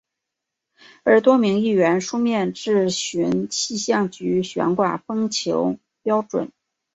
[1.03, 6.51] 而多名议员书面质询气象局悬挂风球标准。